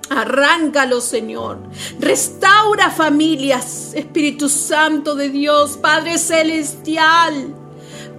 [0.10, 1.60] arráncalo, Señor.
[2.00, 7.54] Restaura familias, Espíritu Santo de Dios, Padre Celestial,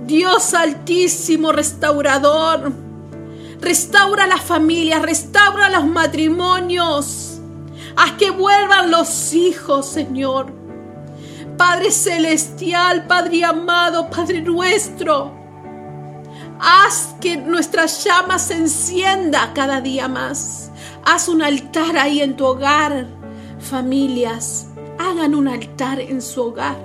[0.04, 2.72] Dios Altísimo, restaurador.
[3.60, 7.38] Restaura las familias, restaura los matrimonios.
[7.96, 10.52] Haz que vuelvan los hijos, Señor.
[11.56, 15.45] Padre Celestial, Padre amado, Padre nuestro.
[16.58, 20.70] Haz que nuestra llama se encienda cada día más.
[21.04, 23.06] Haz un altar ahí en tu hogar.
[23.58, 26.76] Familias, hagan un altar en su hogar.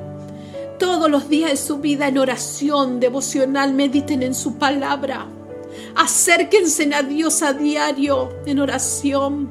[0.78, 5.28] Todos los días de su vida en oración devocional mediten en su palabra.
[5.96, 9.50] Acérquense a Dios a diario en oración,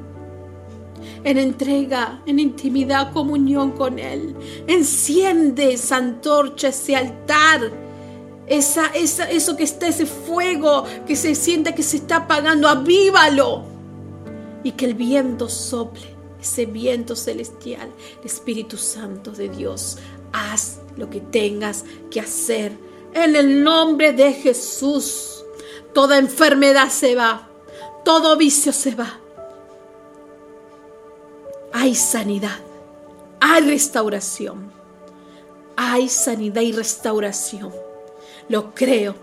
[1.23, 4.35] en entrega, en intimidad, comunión con Él.
[4.67, 7.71] Enciende esa antorcha, ese altar
[8.51, 13.63] esa, eso que está, ese fuego que se siente que se está apagando, avívalo.
[14.61, 17.89] Y que el viento sople, ese viento celestial,
[18.19, 19.97] el Espíritu Santo de Dios.
[20.33, 22.73] Haz lo que tengas que hacer.
[23.13, 25.45] En el nombre de Jesús,
[25.93, 27.47] toda enfermedad se va,
[28.03, 29.17] todo vicio se va.
[31.71, 32.59] Hay sanidad,
[33.39, 34.73] hay restauración,
[35.77, 37.90] hay sanidad y restauración.
[38.51, 39.15] Lo creo,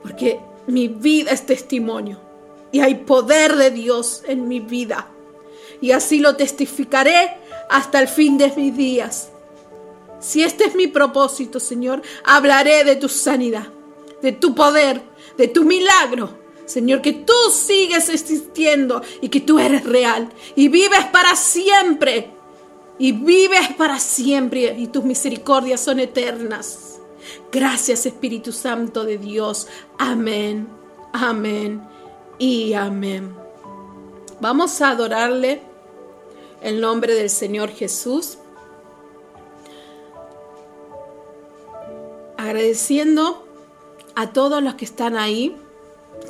[0.00, 2.20] porque mi vida es testimonio
[2.70, 5.08] y hay poder de Dios en mi vida.
[5.80, 7.36] Y así lo testificaré
[7.68, 9.30] hasta el fin de mis días.
[10.20, 13.66] Si este es mi propósito, Señor, hablaré de tu sanidad,
[14.22, 15.02] de tu poder,
[15.36, 16.30] de tu milagro.
[16.64, 22.30] Señor, que tú sigues existiendo y que tú eres real y vives para siempre.
[23.00, 26.88] Y vives para siempre y tus misericordias son eternas.
[27.52, 29.68] Gracias Espíritu Santo de Dios.
[29.98, 30.68] Amén,
[31.12, 31.82] amén
[32.38, 33.34] y amén.
[34.40, 35.60] Vamos a adorarle
[36.60, 38.38] el nombre del Señor Jesús.
[42.36, 43.44] Agradeciendo
[44.14, 45.56] a todos los que están ahí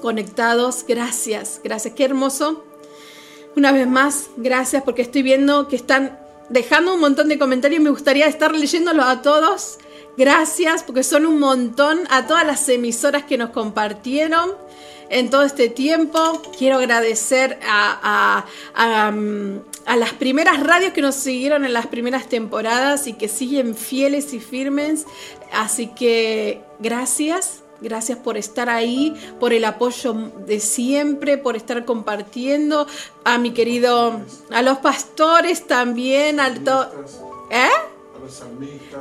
[0.00, 0.84] conectados.
[0.86, 1.94] Gracias, gracias.
[1.94, 2.64] Qué hermoso.
[3.56, 6.18] Una vez más, gracias porque estoy viendo que están
[6.48, 7.82] dejando un montón de comentarios.
[7.82, 9.78] Me gustaría estar leyéndolos a todos.
[10.18, 14.50] Gracias porque son un montón a todas las emisoras que nos compartieron
[15.10, 16.42] en todo este tiempo.
[16.58, 18.44] Quiero agradecer a,
[18.76, 23.76] um, a, las primeras radios que nos siguieron en las primeras temporadas y que siguen
[23.76, 25.06] fieles y firmes.
[25.52, 27.62] Así que gracias.
[27.80, 30.12] Gracias por estar ahí, por el apoyo
[30.44, 32.88] de siempre, por estar compartiendo.
[33.22, 36.56] A mi querido, a los pastores también, al
[37.52, 37.68] ¿Eh?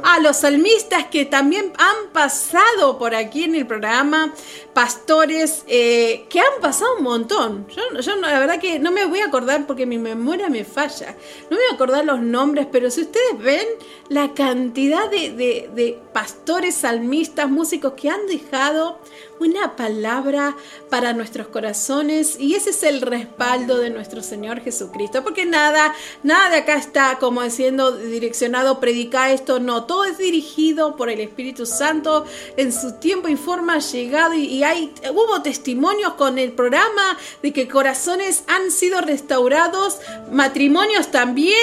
[0.03, 4.33] A los salmistas que también han pasado por aquí en el programa,
[4.73, 7.67] pastores eh, que han pasado un montón.
[7.69, 11.15] Yo, yo la verdad que no me voy a acordar porque mi memoria me falla.
[11.49, 13.67] No me voy a acordar los nombres, pero si ustedes ven
[14.09, 18.99] la cantidad de, de pastores, salmistas, músicos que han dejado
[19.39, 20.55] una palabra
[20.89, 26.49] para nuestros corazones y ese es el respaldo de nuestro Señor Jesucristo, porque nada, nada
[26.49, 31.65] de acá está como diciendo direccionado, predica esto, no, todo es dirigido por el Espíritu
[31.65, 32.25] Santo
[32.55, 37.53] en su tiempo y forma llegado y, y hay, hubo testimonios con el programa de
[37.53, 39.99] que corazones han sido restaurados,
[40.31, 41.57] matrimonios también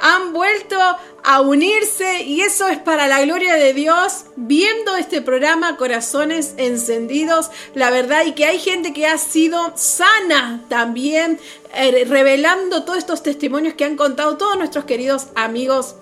[0.00, 0.76] han vuelto
[1.22, 7.50] a unirse y eso es para la gloria de Dios, viendo este programa Corazones Encendidos,
[7.74, 11.40] la verdad, y que hay gente que ha sido sana también,
[11.74, 15.96] eh, revelando todos estos testimonios que han contado todos nuestros queridos amigos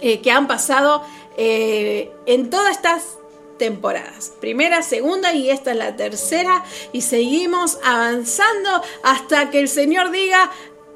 [0.00, 1.04] eh, que han pasado
[1.36, 3.16] eh, en todas estas
[3.58, 4.32] temporadas.
[4.40, 10.50] Primera, segunda y esta es la tercera y seguimos avanzando hasta que el Señor diga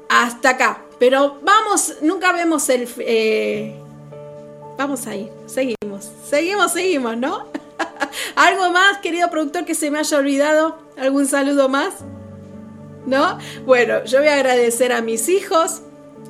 [0.09, 0.88] hasta acá.
[0.99, 2.87] Pero vamos, nunca vemos el...
[2.99, 3.73] Eh,
[4.77, 7.47] vamos ahí, seguimos, seguimos, seguimos, ¿no?
[8.35, 10.77] ¿Algo más, querido productor, que se me haya olvidado?
[10.97, 11.95] ¿Algún saludo más?
[13.05, 13.39] ¿No?
[13.65, 15.81] Bueno, yo voy a agradecer a mis hijos,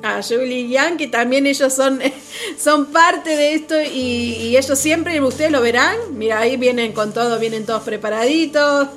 [0.03, 1.99] a Julie y Ian, que también ellos son,
[2.57, 7.39] son parte de esto y, ellos siempre, ustedes lo verán, mira, ahí vienen con todo,
[7.39, 8.88] vienen todos preparaditos.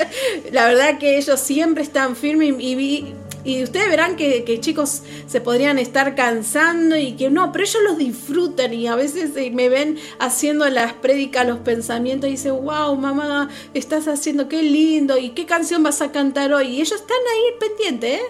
[0.52, 3.14] La verdad que ellos siempre están firmes y, y,
[3.44, 7.98] y ustedes verán que, chicos se podrían estar cansando y que no, pero ellos los
[7.98, 12.96] disfrutan y a veces eh, me ven haciendo las prédicas, los pensamientos y dicen, wow,
[12.96, 16.68] mamá, estás haciendo, qué lindo y qué canción vas a cantar hoy.
[16.68, 18.22] Y ellos están ahí pendientes, ¿eh?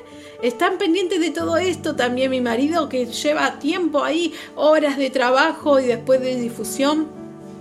[0.42, 5.78] Están pendientes de todo esto también mi marido que lleva tiempo ahí, horas de trabajo
[5.78, 7.06] y después de difusión.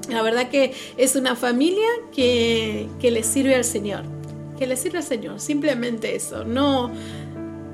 [0.10, 4.04] La verdad que es una familia que, que le sirve al Señor.
[4.58, 5.39] Que le sirve al Señor.
[5.39, 6.43] Simplemente eso.
[6.43, 6.91] No,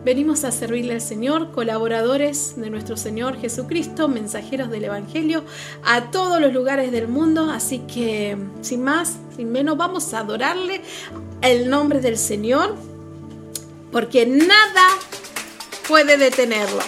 [0.08, 5.44] Venimos a servirle al Señor, colaboradores de nuestro Señor Jesucristo, mensajeros del Evangelio
[5.84, 7.50] a todos los lugares del mundo.
[7.52, 10.82] Así que, sin más, sin menos, vamos a adorarle
[11.42, 12.74] el nombre del Señor,
[13.92, 14.88] porque nada
[15.90, 16.80] puede detenerlo.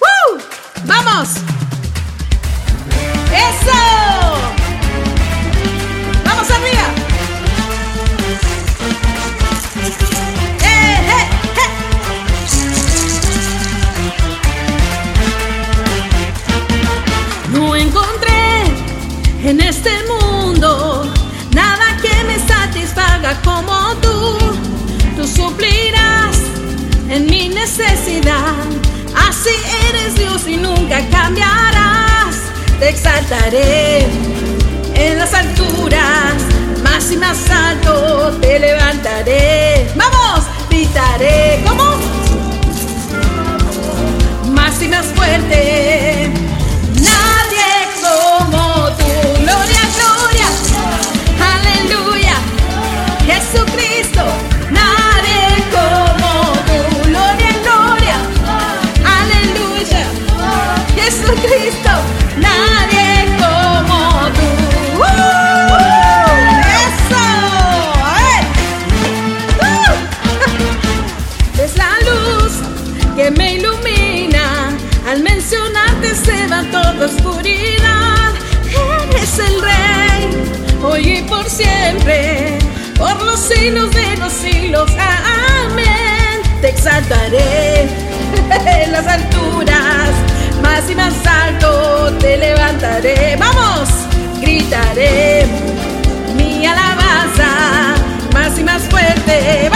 [0.00, 0.40] ¡Woo!
[0.86, 1.59] ¡Vamos!
[27.10, 28.54] En mi necesidad.
[29.28, 29.50] Así
[29.88, 32.36] eres Dios y nunca cambiarás.
[32.78, 34.06] Te exaltaré
[34.94, 36.34] en las alturas.
[36.82, 39.90] Más y más alto te levantaré.
[39.96, 41.62] Vamos, gritaré.
[41.66, 41.96] ¿Cómo?
[44.52, 46.39] Más y más fuerte
[77.00, 78.32] toda oscuridad.
[79.10, 82.58] Eres el rey hoy y por siempre,
[82.96, 84.90] por los siglos de los siglos.
[85.64, 86.42] Amén.
[86.60, 87.82] Te exaltaré
[88.84, 90.10] en las alturas,
[90.62, 93.36] más y más alto te levantaré.
[93.36, 93.88] Vamos,
[94.40, 95.46] gritaré
[96.36, 97.94] mi alabanza,
[98.34, 99.69] más y más fuerte.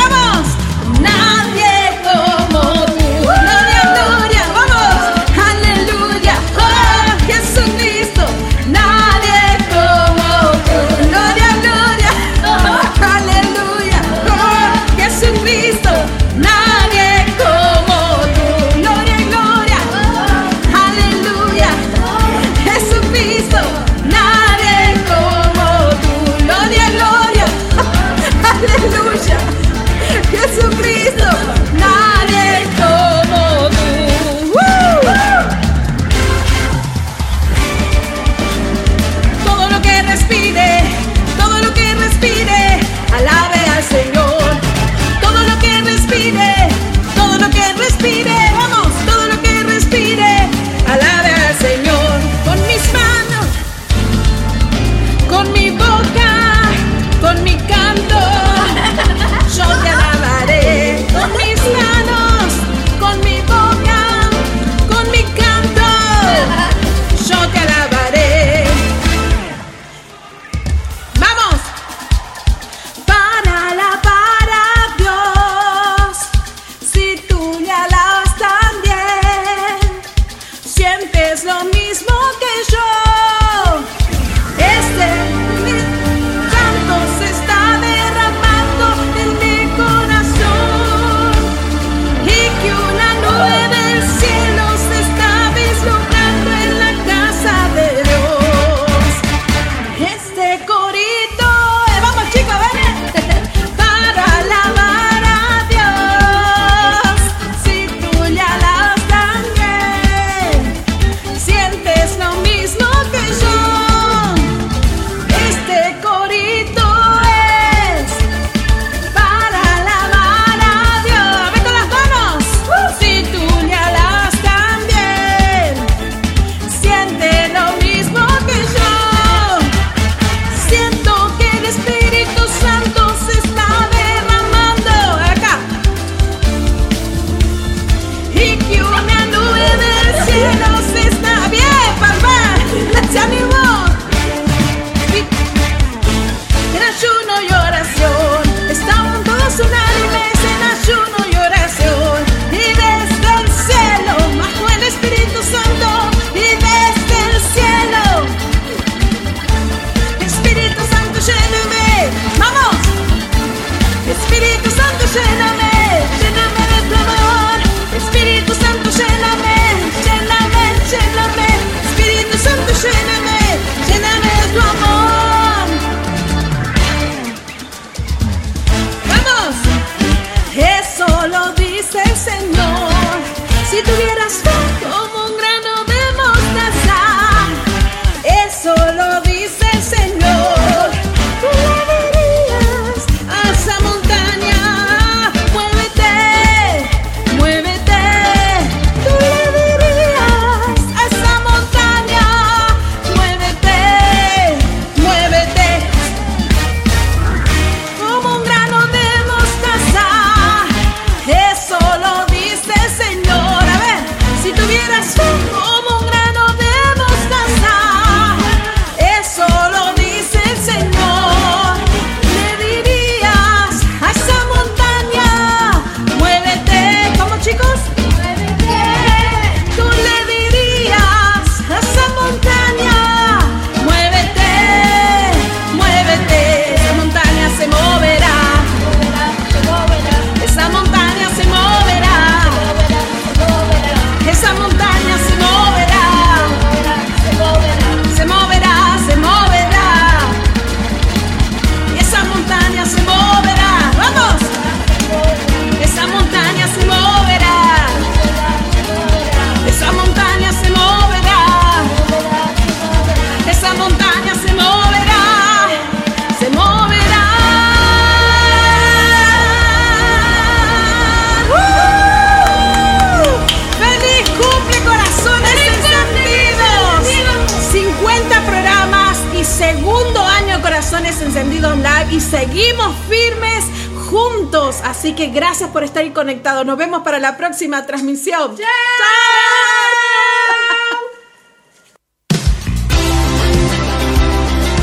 [286.45, 286.67] Conectados.
[286.67, 288.57] Nos vemos para la próxima transmisión.
[288.57, 288.67] ¡Chao!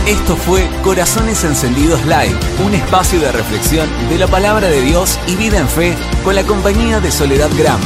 [0.07, 2.36] Esto fue Corazones Encendidos Live,
[2.66, 6.43] un espacio de reflexión de la palabra de Dios y vida en fe con la
[6.43, 7.80] compañía de Soledad Gram.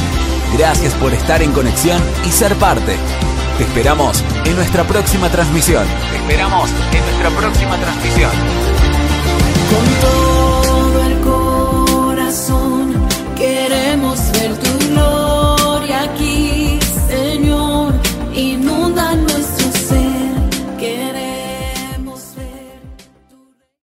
[0.56, 2.96] Gracias por estar en conexión y ser parte.
[3.58, 5.86] Te esperamos en nuestra próxima transmisión.
[6.10, 8.32] Te esperamos en nuestra próxima transmisión.
[10.00, 10.15] Con